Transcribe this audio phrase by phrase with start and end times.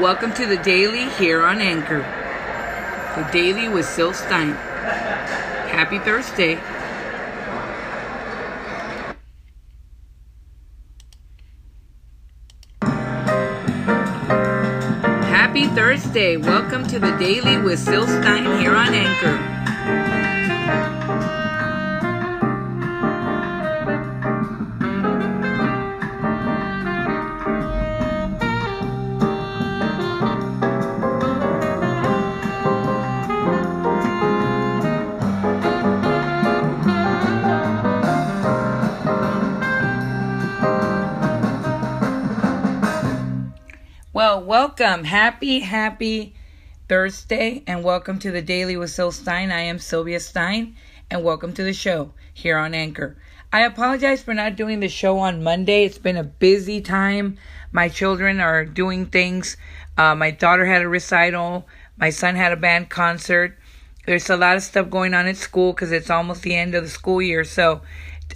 [0.00, 1.98] Welcome to the Daily here on Anchor.
[3.16, 4.52] The Daily with Sil Stein.
[5.68, 6.54] Happy Thursday.
[15.28, 16.38] Happy Thursday.
[16.38, 19.59] Welcome to the Daily with Sil Stein here on Anchor.
[44.60, 45.04] Welcome.
[45.04, 46.34] Happy, happy
[46.86, 49.50] Thursday, and welcome to the Daily with Sil Stein.
[49.50, 50.76] I am Sylvia Stein,
[51.10, 53.16] and welcome to the show here on Anchor.
[53.50, 55.84] I apologize for not doing the show on Monday.
[55.84, 57.38] It's been a busy time.
[57.72, 59.56] My children are doing things.
[59.96, 61.66] Uh, my daughter had a recital.
[61.96, 63.56] My son had a band concert.
[64.04, 66.84] There's a lot of stuff going on at school because it's almost the end of
[66.84, 67.44] the school year.
[67.44, 67.80] So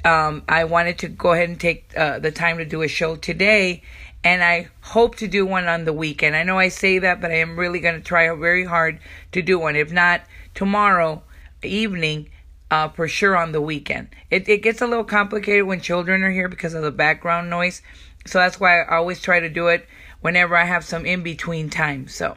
[0.07, 3.15] um, I wanted to go ahead and take uh, the time to do a show
[3.15, 3.83] today
[4.25, 6.35] and I hope to do one on the weekend.
[6.35, 8.99] I know I say that, but I am really going to try very hard
[9.33, 9.77] to do one.
[9.77, 10.23] If not
[10.55, 11.23] tomorrow
[11.63, 12.31] evening,
[12.71, 14.09] uh, for sure on the weekend.
[14.31, 17.83] It, it gets a little complicated when children are here because of the background noise.
[18.27, 19.87] So that's why I always try to do it
[20.23, 22.09] whenever I have some in between time.
[22.09, 22.37] So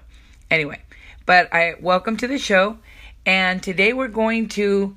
[0.52, 0.82] anyway,
[1.26, 2.78] but I welcome to the show.
[3.26, 4.96] And today we're going to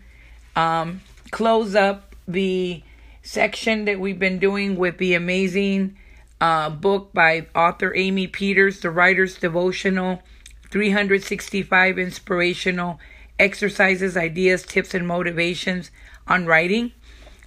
[0.56, 2.83] um, close up the
[3.22, 5.96] section that we've been doing with the amazing
[6.41, 10.22] uh, book by author Amy Peters, The Writer's Devotional,
[10.70, 13.00] 365 inspirational
[13.38, 15.90] exercises, ideas, tips, and motivations
[16.27, 16.92] on writing.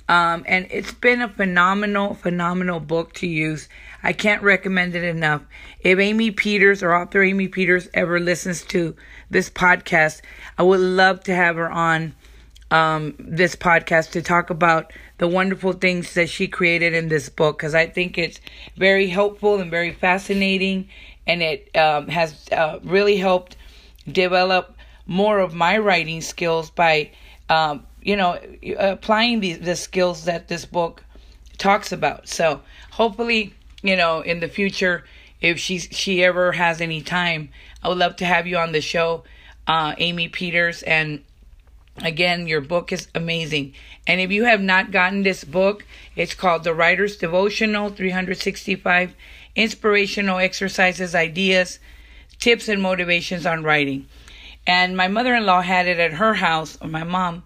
[0.09, 3.69] Um, and it's been a phenomenal, phenomenal book to use.
[4.01, 5.43] I can't recommend it enough.
[5.79, 8.95] If Amy Peters or author Amy Peters ever listens to
[9.29, 10.21] this podcast,
[10.57, 12.15] I would love to have her on
[12.73, 17.59] um, this podcast to talk about the wonderful things that she created in this book
[17.59, 18.41] because I think it's
[18.75, 20.89] very helpful and very fascinating,
[21.27, 23.57] and it um, has uh, really helped
[24.11, 24.75] develop
[25.05, 27.11] more of my writing skills by,
[27.47, 28.39] um, you know,
[28.79, 31.03] applying the, the skills that this book
[31.59, 32.27] talks about.
[32.27, 35.03] So hopefully, you know, in the future,
[35.41, 37.49] if she she ever has any time,
[37.83, 39.25] I would love to have you on the show,
[39.67, 41.21] uh, Amy Peters, and
[42.01, 43.73] Again, your book is amazing.
[44.07, 49.13] And if you have not gotten this book, it's called The Writer's Devotional 365
[49.55, 51.79] Inspirational Exercises, Ideas,
[52.39, 54.07] Tips, and Motivations on Writing.
[54.65, 57.43] And my mother in law had it at her house, or my mom.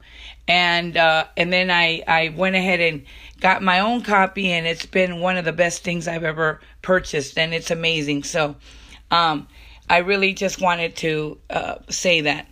[0.47, 3.03] And uh, and then I, I went ahead and
[3.41, 7.37] got my own copy, and it's been one of the best things I've ever purchased,
[7.37, 8.23] and it's amazing.
[8.23, 8.55] So
[9.11, 9.47] um,
[9.89, 12.47] I really just wanted to uh, say that.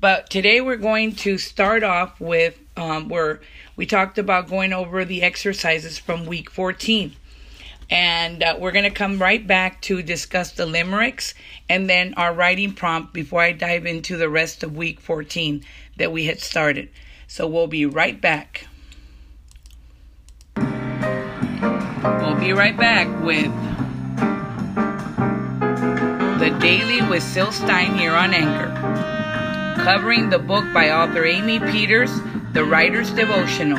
[0.00, 3.40] But today we're going to start off with um, where
[3.76, 7.14] we talked about going over the exercises from week 14.
[7.90, 11.34] And uh, we're going to come right back to discuss the limericks
[11.68, 15.64] and then our writing prompt before I dive into the rest of week 14
[15.98, 16.88] that we had started.
[17.26, 18.66] So we'll be right back.
[20.56, 23.52] We'll be right back with
[26.38, 28.89] the Daily with Sil Stein here on Anchor
[29.84, 32.10] covering the book by author Amy Peters,
[32.52, 33.78] The Writer's Devotional.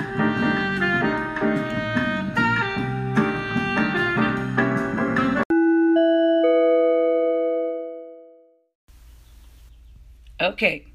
[10.42, 10.88] Okay,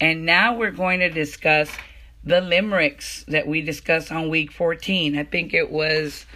[0.00, 1.70] and now we're going to discuss
[2.24, 5.16] the limericks that we discussed on week 14.
[5.16, 6.26] I think it was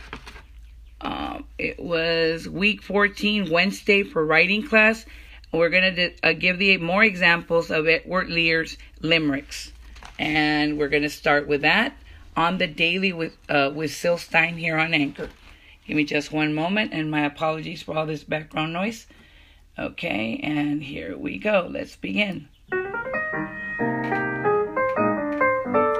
[1.00, 5.04] um, it was week 14 Wednesday for writing class
[5.52, 9.72] we're going to uh, give the more examples of Edward Lear's limericks.
[10.18, 11.96] And we're going to start with that
[12.36, 15.28] on the daily with uh, with Sil Stein here on Anchor.
[15.86, 19.06] Give me just one moment, and my apologies for all this background noise.
[19.78, 21.68] Okay, and here we go.
[21.70, 22.48] Let's begin.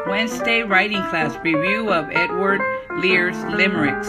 [0.07, 2.61] Wednesday writing class review of Edward
[2.99, 4.09] Lear's limericks.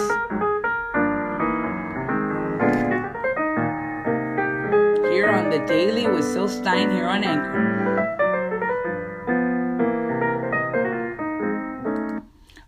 [5.13, 7.61] Here on the Daily with Sil Stein here on Anchor.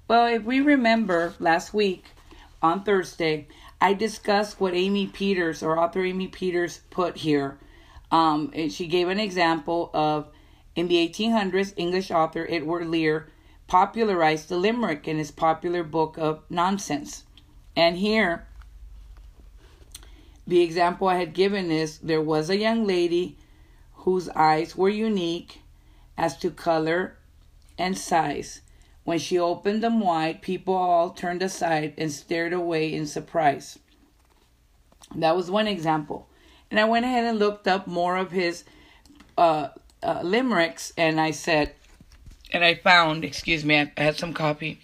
[0.07, 2.05] Well, if we remember last week
[2.61, 3.47] on Thursday,
[3.81, 7.57] I discussed what Amy Peters or author Amy Peters put here.
[8.11, 10.27] Um, and she gave an example of
[10.75, 13.27] in the 1800s, English author Edward Lear
[13.65, 17.23] popularized the limerick in his popular book of nonsense.
[17.75, 18.45] And here
[20.47, 23.37] the example I had given is there was a young lady
[23.93, 25.61] whose eyes were unique
[26.17, 27.17] as to color
[27.77, 28.61] and size.
[29.03, 33.79] When she opened them wide, people all turned aside and stared away in surprise.
[35.15, 36.27] That was one example.
[36.71, 38.63] And I went ahead and looked up more of his
[39.37, 39.69] uh,
[40.01, 41.73] uh, limericks, and I said,
[42.51, 44.79] and I found, excuse me, I had some copy.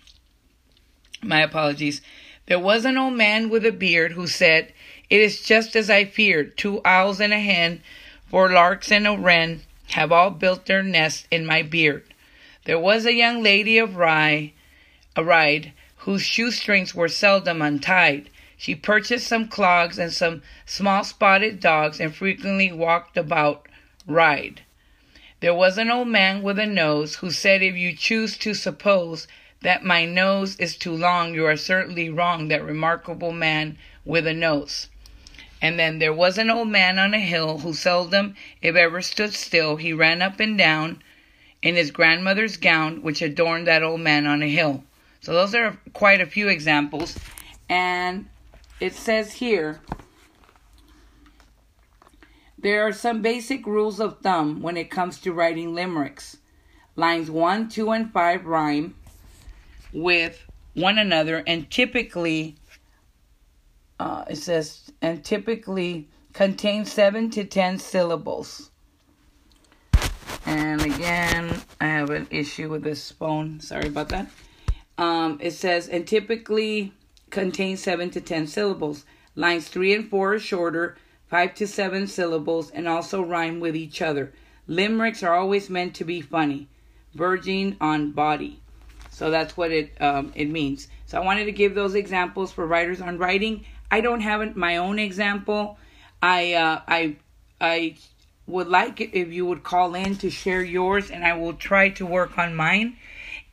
[1.23, 2.01] My apologies.
[2.47, 4.73] There was an old man with a beard who said,
[5.11, 6.55] It is just as I feared.
[6.55, 7.83] Two owls and a hen,
[8.29, 12.05] four larks and a wren, have all built their nests in my beard.
[12.63, 14.53] There was a young lady of rye,
[15.17, 18.29] a Ryde, whose shoestrings were seldom untied.
[18.55, 23.67] She purchased some clogs and some small spotted dogs and frequently walked about
[24.07, 24.61] Ryde.
[25.41, 29.27] There was an old man with a nose who said, If you choose to suppose
[29.61, 34.33] that my nose is too long, you are certainly wrong, that remarkable man with a
[34.33, 34.87] nose.
[35.61, 39.33] And then there was an old man on a hill who seldom, if ever, stood
[39.33, 39.75] still.
[39.75, 41.01] He ran up and down
[41.61, 44.83] in his grandmother's gown, which adorned that old man on a hill.
[45.21, 47.17] So those are quite a few examples.
[47.69, 48.27] And
[48.79, 49.79] it says here
[52.57, 56.37] there are some basic rules of thumb when it comes to writing limericks.
[56.95, 58.95] Lines 1, 2, and 5 rhyme
[59.93, 62.55] with one another and typically
[63.99, 68.71] uh, it says and typically contain 7 to 10 syllables.
[70.45, 73.59] And again, I have an issue with this phone.
[73.59, 74.27] Sorry about that.
[74.97, 76.93] Um, it says, and typically
[77.29, 79.05] contain 7 to 10 syllables.
[79.35, 84.01] Lines 3 and 4 are shorter, 5 to 7 syllables, and also rhyme with each
[84.01, 84.33] other.
[84.67, 86.67] Limericks are always meant to be funny,
[87.13, 88.61] verging on body.
[89.09, 90.87] So that's what it um, it means.
[91.05, 93.65] So I wanted to give those examples for writers on writing.
[93.91, 95.77] I don't have my own example.
[96.23, 97.17] I uh, I
[97.59, 97.97] I
[98.47, 101.89] would like it if you would call in to share yours, and I will try
[101.89, 102.97] to work on mine.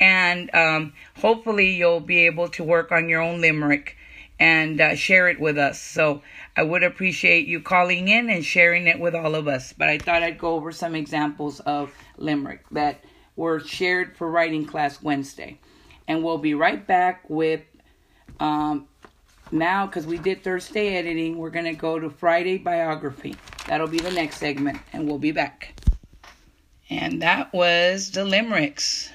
[0.01, 3.97] And um, hopefully, you'll be able to work on your own limerick
[4.39, 5.81] and uh, share it with us.
[5.81, 6.23] So
[6.57, 9.73] I would appreciate you calling in and sharing it with all of us.
[9.73, 13.03] But I thought I'd go over some examples of limerick that
[13.35, 15.59] were shared for writing class Wednesday.
[16.07, 17.63] And we'll be right back with
[18.39, 18.87] um,
[19.53, 23.37] now, because we did Thursday editing, we're going to go to Friday biography.
[23.67, 25.75] That'll be the next segment, and we'll be back.
[26.91, 29.11] And that was the limericks.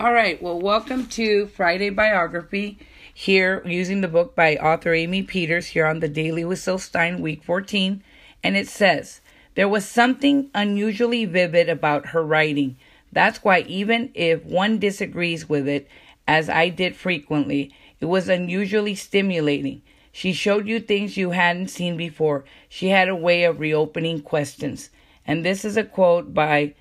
[0.00, 2.78] All right, well, welcome to Friday Biography
[3.18, 7.20] here using the book by author Amy Peters here on the Daily with Syl Stein,
[7.20, 8.00] week 14.
[8.44, 9.20] And it says,
[9.56, 12.76] There was something unusually vivid about her writing.
[13.10, 15.88] That's why, even if one disagrees with it,
[16.28, 19.82] as I did frequently, it was unusually stimulating.
[20.12, 22.44] She showed you things you hadn't seen before.
[22.68, 24.90] She had a way of reopening questions.
[25.26, 26.74] And this is a quote by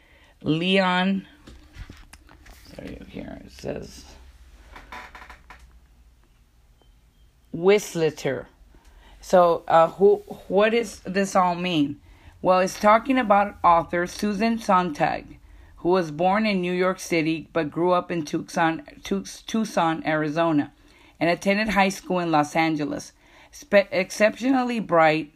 [0.44, 1.26] Leon.
[2.76, 4.07] Sorry, here it says.
[7.58, 8.46] Whistler.
[9.20, 12.00] So, uh, who, what does this all mean?
[12.40, 15.40] Well, it's talking about author Susan Sontag,
[15.78, 20.72] who was born in New York City but grew up in Tucson, Tucson, Arizona,
[21.20, 23.12] and attended high school in Los Angeles.
[23.50, 25.34] Spe- exceptionally bright,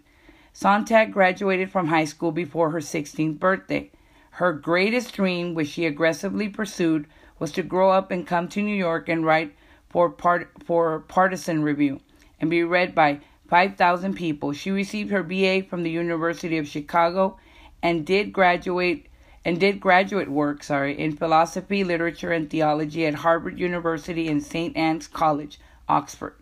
[0.54, 3.90] Sontag graduated from high school before her 16th birthday.
[4.34, 7.08] Her greatest dream, which she aggressively pursued,
[7.40, 9.56] was to grow up and come to New York and write
[9.90, 12.00] for part for Partisan Review
[12.42, 14.52] and be read by 5,000 people.
[14.52, 17.38] She received her BA from the University of Chicago
[17.82, 19.08] and did graduate
[19.44, 24.76] and did graduate work, sorry, in philosophy, literature, and theology at Harvard University and St.
[24.78, 26.36] Anne's College, Oxford.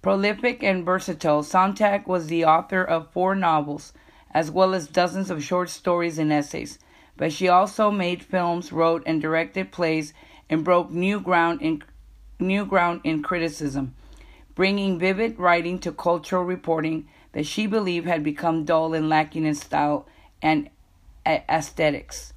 [0.00, 3.92] Prolific and versatile, Sontag was the author of four novels,
[4.30, 6.78] as well as dozens of short stories and essays.
[7.16, 10.12] But she also made films, wrote and directed plays,
[10.48, 11.82] and broke new ground in
[12.38, 13.94] new ground in criticism,
[14.54, 19.54] bringing vivid writing to cultural reporting that she believed had become dull and lacking in
[19.54, 20.06] style
[20.40, 20.70] and
[21.26, 22.32] aesthetics.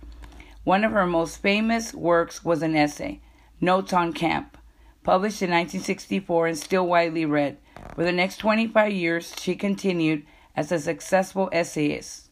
[0.64, 3.22] One of her most famous works was an essay,
[3.62, 4.58] Notes on Camp,
[5.04, 7.58] published in 1964 and still widely read.
[7.96, 12.30] For the next 25 years, she continued as a successful essayist.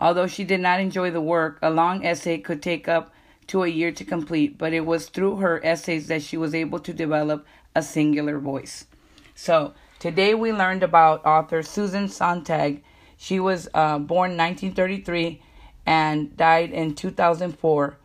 [0.00, 3.12] Although she did not enjoy the work, a long essay could take up
[3.46, 6.78] to a year to complete, but it was through her essays that she was able
[6.78, 8.86] to develop a singular voice.
[9.34, 12.82] So, today we learned about author Susan Sontag.
[13.16, 15.42] She was uh, born 1933
[15.86, 17.96] and died in 2004.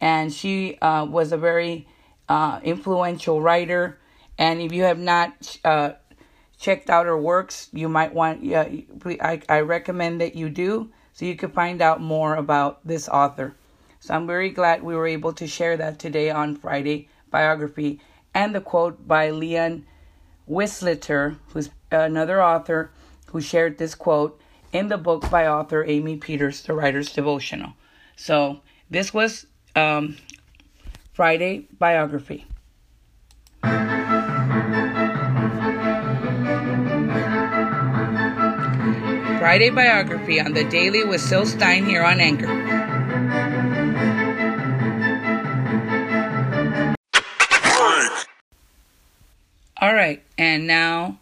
[0.00, 1.88] And she uh, was a very
[2.28, 3.98] uh, influential writer.
[4.38, 5.92] And if you have not uh,
[6.58, 8.68] checked out her works, you might want, yeah,
[9.20, 13.54] I, I recommend that you do so you can find out more about this author.
[14.00, 18.00] So I'm very glad we were able to share that today on Friday biography
[18.34, 19.86] and the quote by Leon
[20.48, 22.90] Wistleter, who's another author
[23.28, 24.38] who shared this quote
[24.72, 27.74] in the book by author Amy Peters, The Writer's Devotional.
[28.16, 28.60] So
[28.90, 30.16] this was um,
[31.12, 32.46] Friday biography.
[39.38, 42.63] Friday biography on the Daily with Sil Stein here on Anchor.
[50.44, 51.18] And now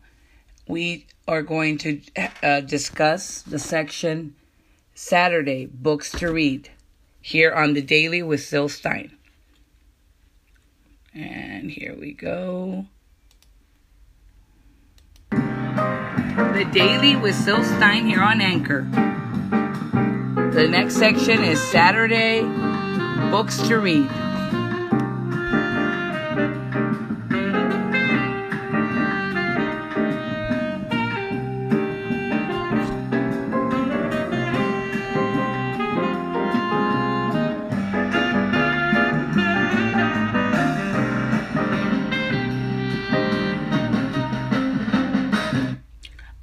[0.67, 2.01] we are going to
[2.43, 4.35] uh, discuss the section
[4.97, 6.71] Saturday Books to Read
[7.21, 9.13] here on the Daily with Sil Stein.
[11.15, 12.87] And here we go.
[15.31, 18.83] The Daily with Sil Stein here on Anchor.
[20.53, 22.43] The next section is Saturday
[23.31, 24.32] Books to Read.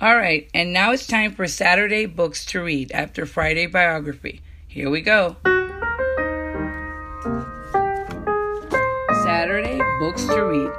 [0.02, 4.42] All right, and now it's time for Saturday books to read after Friday biography.
[4.66, 5.36] Here we go.
[9.26, 10.72] Saturday books to read.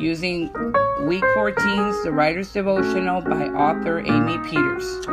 [0.00, 0.52] Using
[1.04, 5.04] week 14's The Writer's Devotional by author Amy Peters.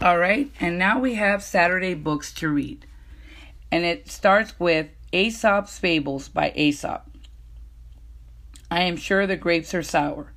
[0.00, 2.86] All right, and now we have Saturday books to read
[3.72, 7.10] and it starts with Aesop's Fables by Aesop.
[8.70, 10.34] I am sure the grapes are sour.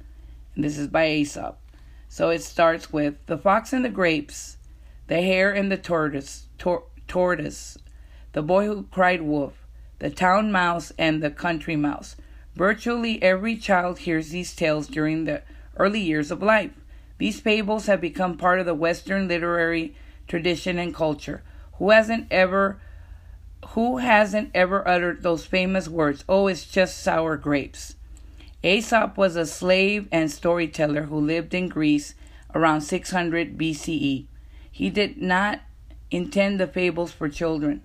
[0.56, 1.60] And this is by Aesop.
[2.08, 4.56] So it starts with The Fox and the Grapes,
[5.08, 7.78] The Hare and the Tortoise, tor- tortoise
[8.32, 9.68] The Boy Who Cried Wolf,
[10.00, 12.16] The Town Mouse and the Country Mouse.
[12.56, 15.42] Virtually every child hears these tales during the
[15.76, 16.72] early years of life.
[17.18, 19.94] These fables have become part of the Western literary
[20.26, 21.44] tradition and culture.
[21.74, 22.80] Who hasn't ever
[23.70, 27.96] who hasn't ever uttered those famous words, oh, it's just sour grapes?
[28.64, 32.16] Aesop was a slave and storyteller who lived in Greece
[32.54, 34.26] around 600 BCE.
[34.72, 35.62] He did not
[36.10, 37.82] intend the fables for children.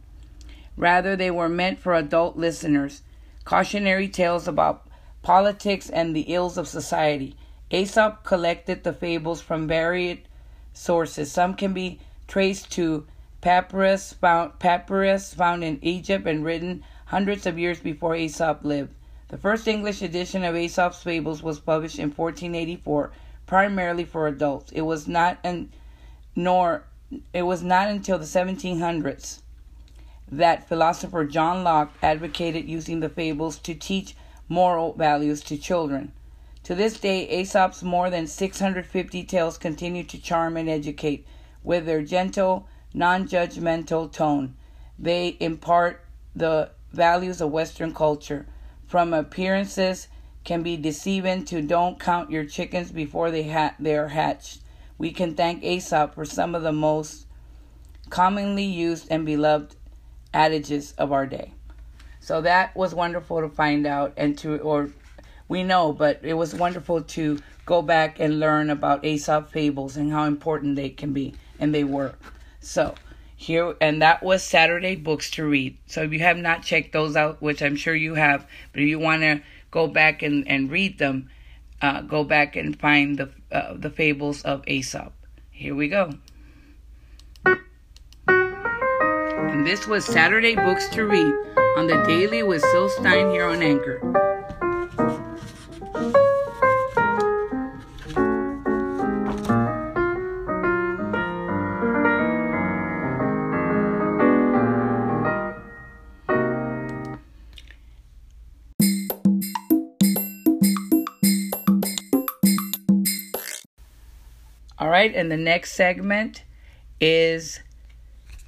[0.76, 3.02] Rather, they were meant for adult listeners,
[3.44, 4.86] cautionary tales about
[5.22, 7.36] politics and the ills of society.
[7.70, 10.22] Aesop collected the fables from varied
[10.72, 11.30] sources.
[11.30, 13.06] Some can be traced to
[13.40, 18.94] papyrus found, papyrus found in Egypt and written hundreds of years before Aesop lived.
[19.28, 23.12] The first English edition of Aesop's Fables was published in 1484,
[23.46, 24.72] primarily for adults.
[24.72, 25.72] It was not an,
[26.34, 26.84] nor
[27.32, 29.40] it was not until the 1700s
[30.32, 34.14] that philosopher John Locke advocated using the fables to teach
[34.48, 36.12] moral values to children.
[36.64, 41.26] To this day, Aesop's more than 650 tales continue to charm and educate
[41.64, 44.56] with their gentle non judgmental tone.
[44.98, 46.04] They impart
[46.34, 48.46] the values of Western culture.
[48.86, 50.08] From appearances
[50.44, 54.60] can be deceiving to don't count your chickens before they, ha- they are hatched.
[54.98, 57.26] We can thank Aesop for some of the most
[58.10, 59.76] commonly used and beloved
[60.34, 61.52] adages of our day.
[62.20, 64.90] So that was wonderful to find out and to, or
[65.48, 70.12] we know, but it was wonderful to go back and learn about Aesop fables and
[70.12, 72.14] how important they can be, and they were.
[72.60, 72.94] So
[73.34, 75.78] here, and that was Saturday books to read.
[75.86, 78.88] So if you have not checked those out, which I'm sure you have, but if
[78.88, 79.40] you want to
[79.70, 81.30] go back and, and read them,
[81.80, 85.12] uh, go back and find the uh, the fables of Aesop.
[85.50, 86.12] Here we go.
[89.50, 91.34] And this was Saturday Books to Read
[91.76, 94.29] on the Daily with Syl Stein here on Anchor.
[115.00, 116.44] Right, and the next segment
[117.00, 117.60] is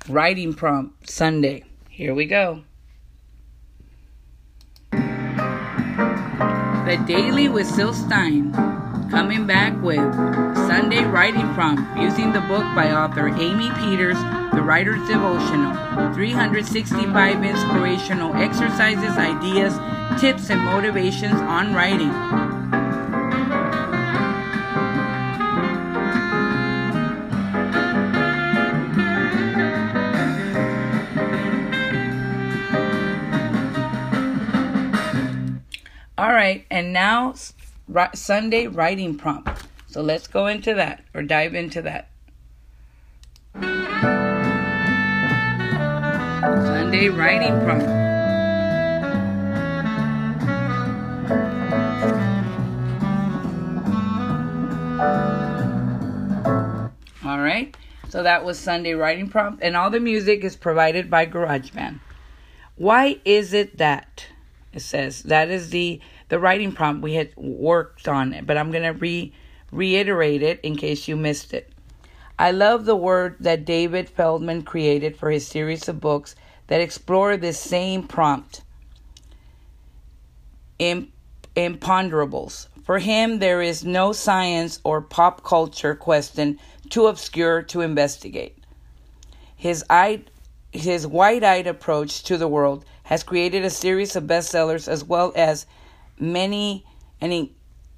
[0.07, 1.65] writing prompt Sunday.
[1.89, 2.63] Here we go.
[4.91, 8.53] The Daily with Syl Stein,
[9.11, 10.15] coming back with
[10.69, 14.19] Sunday writing prompt using the book by author Amy Peters,
[14.53, 15.73] The Writer's Devotional.
[16.13, 19.73] 365 inspirational exercises, ideas,
[20.21, 22.62] tips, and motivations on writing.
[36.43, 37.33] Right, and now
[38.15, 39.49] Sunday writing prompt.
[39.87, 42.11] So let's go into that or dive into that.
[46.43, 47.87] Sunday writing prompt.
[57.25, 57.77] All right,
[58.09, 62.01] so that was Sunday writing prompt, and all the music is provided by GarageBand.
[62.75, 64.27] Why is it that?
[64.73, 66.01] It says that is the
[66.33, 69.35] the writing prompt we had worked on it, but I'm going to re
[69.71, 71.71] reiterate it in case you missed it.
[72.39, 76.35] I love the word that David Feldman created for his series of books
[76.69, 78.63] that explore this same prompt.
[80.81, 82.69] imponderables.
[82.83, 88.57] For him, there is no science or pop culture question too obscure to investigate.
[89.55, 90.23] His, eye,
[90.73, 95.35] his wide eyed approach to the world has created a series of bestsellers as well
[95.37, 95.67] as
[96.23, 96.87] many
[97.21, 97.51] and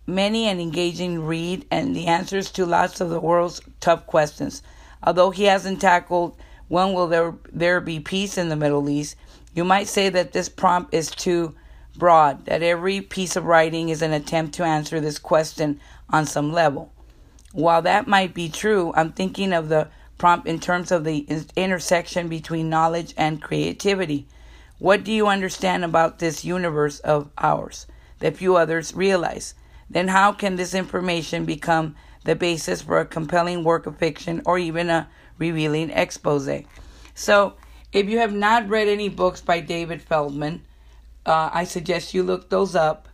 [0.07, 4.63] many and engaging read and the answers to lots of the world's tough questions.
[5.03, 6.37] Although he hasn't tackled
[6.69, 9.17] when will there there be peace in the Middle East,
[9.55, 11.55] you might say that this prompt is too
[11.97, 16.53] broad, that every piece of writing is an attempt to answer this question on some
[16.53, 16.91] level.
[17.53, 22.29] While that might be true, I'm thinking of the prompt in terms of the intersection
[22.29, 24.27] between knowledge and creativity.
[24.79, 27.87] What do you understand about this universe of ours?
[28.21, 29.55] That few others realize.
[29.89, 34.59] Then, how can this information become the basis for a compelling work of fiction or
[34.59, 36.49] even a revealing expose?
[37.15, 37.55] So,
[37.93, 40.63] if you have not read any books by David Feldman,
[41.27, 43.09] uh, I suggest you look those up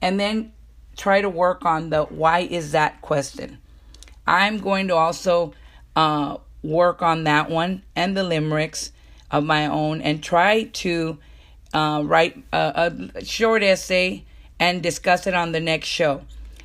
[0.00, 0.52] and then
[0.96, 3.58] try to work on the why is that question.
[4.26, 5.54] I'm going to also
[5.96, 8.92] uh, work on that one and the limericks
[9.30, 11.18] of my own and try to
[11.72, 14.24] uh, write a, a short essay
[14.62, 16.22] and discuss it on the next show.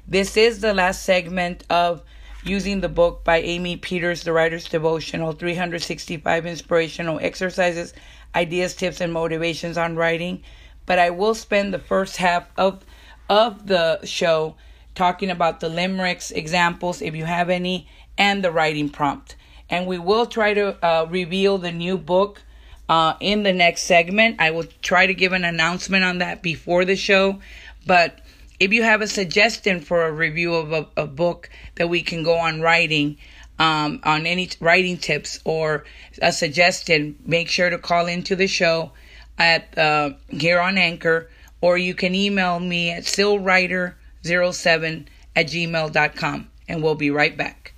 [0.08, 2.04] This is the last segment of
[2.44, 7.96] using the book by Amy Peters, The Writer's Devotional 365 Inspirational Exercises,
[8.36, 10.44] Ideas, Tips, and Motivations on Writing.
[10.86, 12.86] But I will spend the first half of,
[13.32, 14.58] of the show
[14.94, 19.36] talking about the limericks, examples, if you have any, and the writing prompt.
[19.72, 22.44] And we will try to uh, reveal the new book
[22.90, 24.38] uh, in the next segment.
[24.40, 27.40] I will try to give an announcement on that before the show.
[27.88, 28.20] But
[28.60, 32.24] if you have a suggestion for a review of a, a book that we can
[32.24, 33.18] go on writing,
[33.60, 35.86] um, on any writing tips or
[36.22, 38.92] a suggestion, make sure to call into the show
[39.38, 41.30] at uh, here on Anchor,
[41.62, 47.74] or you can email me at sylwriter07 at gmail.com, and we'll be right back.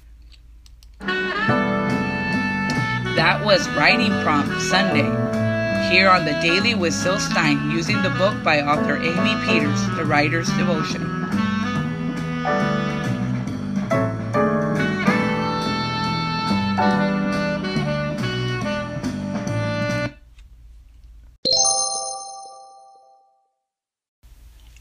[3.16, 5.49] That was Writing Prompt Sunday
[5.90, 10.06] here on the Daily with Syl Stein using the book by author Amy Peters, The
[10.06, 11.02] Writer's Devotion.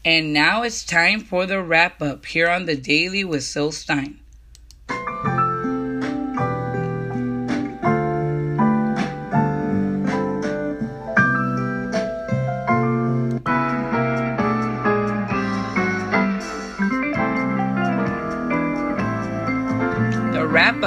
[0.05, 4.18] And now it's time for the wrap up here on the Daily with Syl Stein.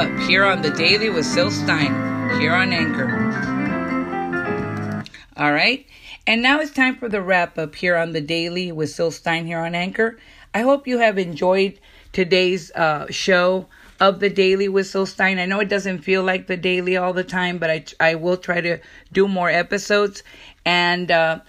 [0.03, 3.07] Up here on the Daily with Sil Stein, here on Anchor.
[5.37, 5.87] All right.
[6.27, 9.47] And now it's time for the wrap up here on the Daily with Sil Stein
[9.47, 10.19] here on Anchor.
[10.53, 11.79] I hope you have enjoyed
[12.11, 13.69] today's uh, show
[14.01, 15.39] of the Daily with Sil Stein.
[15.39, 18.37] I know it doesn't feel like the Daily all the time, but I, I will
[18.37, 18.79] try to
[19.13, 20.25] do more episodes.
[20.65, 21.43] And, uh,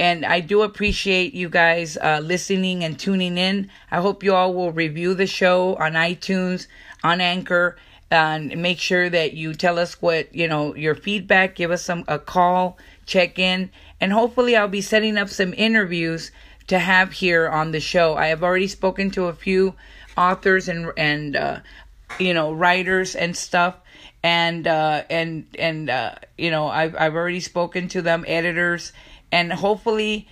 [0.00, 3.70] and I do appreciate you guys uh, listening and tuning in.
[3.92, 6.66] I hope you all will review the show on iTunes,
[7.04, 7.76] on Anchor,
[8.12, 11.54] and make sure that you tell us what you know your feedback.
[11.54, 13.70] Give us some a call, check in,
[14.00, 16.30] and hopefully I'll be setting up some interviews
[16.66, 18.14] to have here on the show.
[18.14, 19.74] I have already spoken to a few
[20.16, 21.60] authors and and uh,
[22.18, 23.76] you know writers and stuff,
[24.22, 28.92] and uh, and and uh, you know I've I've already spoken to them editors,
[29.32, 30.28] and hopefully.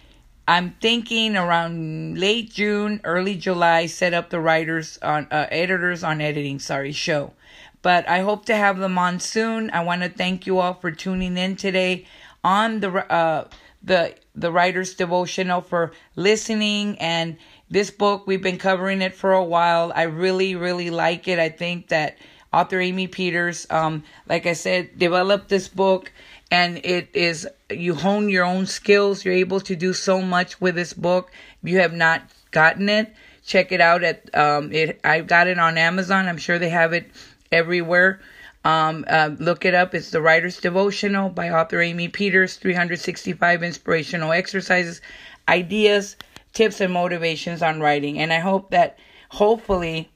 [0.49, 6.21] I'm thinking around late June, early July, set up the writers on uh, editors on
[6.21, 6.59] editing.
[6.59, 7.35] Sorry, show,
[7.83, 9.71] but I hope to have them on soon.
[9.71, 12.07] I want to thank you all for tuning in today
[12.45, 13.49] on the uh,
[13.83, 17.37] the the writer's devotional for listening and
[17.71, 19.93] this book we've been covering it for a while.
[19.95, 21.39] I really really like it.
[21.39, 22.19] I think that
[22.53, 26.11] author amy peters um, like i said developed this book
[26.51, 29.25] and it is you hone your own skills.
[29.25, 31.31] You're able to do so much with this book.
[31.63, 33.15] If you have not gotten it
[33.47, 36.29] check it out at um, it i got it on amazon.
[36.29, 37.11] I'm sure they have it
[37.53, 38.21] everywhere
[38.65, 39.95] um, uh, look it up.
[39.95, 42.57] It's The Writer's Devotional by author Amy Peters.
[42.57, 45.01] 365 inspirational exercises,
[45.49, 46.17] ideas,
[46.53, 48.19] tips, and motivations on writing.
[48.19, 48.99] And I hope that
[49.31, 50.11] hopefully,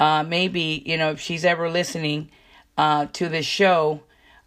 [0.00, 2.30] uh, maybe, you know, if she's ever listening
[2.76, 4.00] uh, to this show,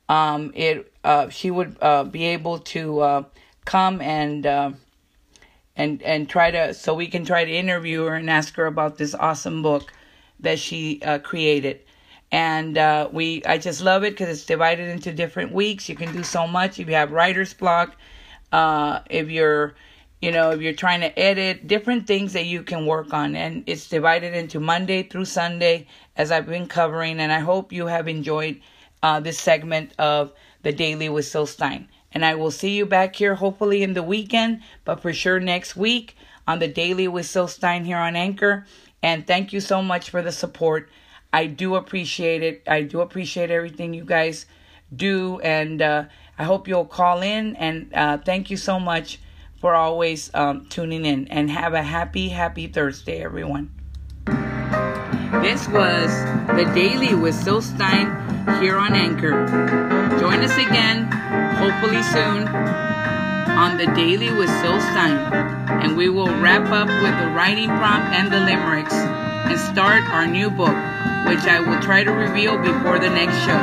[0.10, 3.24] um, it uh, she would uh, be able to uh,
[3.64, 4.46] come and
[5.78, 8.98] and and try to so we can try to interview her and ask her about
[8.98, 9.94] this awesome book
[10.42, 11.80] that she created
[12.32, 15.90] and uh, we I just love it because it's divided into different weeks.
[15.90, 17.96] You can do so much if you have writer's block,
[18.52, 19.76] uh, if you're
[20.22, 23.64] you know if you're trying to edit different things that you can work on, and
[23.68, 28.08] it's divided into Monday through Sunday as I've been covering, and I hope you have
[28.08, 28.62] enjoyed
[29.02, 33.36] uh, this segment of the Daily with silstein And I will see you back here
[33.36, 36.16] hopefully in the weekend, but for sure next week
[36.48, 38.66] on the Daily with silstein here on Anchor.
[39.02, 40.90] And thank you so much for the support.
[41.32, 42.64] I do appreciate it.
[42.68, 44.46] I do appreciate everything you guys
[44.96, 45.40] do.
[45.42, 46.06] And uh,
[46.38, 47.56] I hope you'll call in.
[47.56, 49.20] And uh, thank you so much
[49.58, 51.28] for always um, tuning in.
[51.28, 53.72] And have a happy, happy Thursday, everyone.
[54.26, 56.10] This was
[56.58, 58.08] the Daily with Sil Stein
[58.60, 59.46] here on Anchor.
[60.20, 61.06] Join us again,
[61.56, 62.48] hopefully soon,
[63.56, 65.18] on the Daily with Sil Stein.
[65.84, 70.26] And we will wrap up with the writing prompt and the limericks and start our
[70.26, 70.76] new book
[71.28, 73.60] which I will try to reveal before the next show.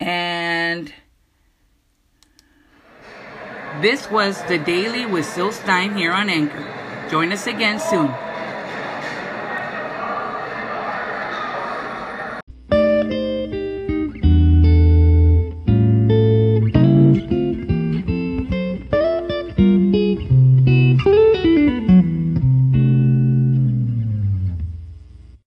[0.00, 0.92] And
[3.80, 7.08] this was the Daily with Sil Stein here on Anchor.
[7.10, 8.14] Join us again soon.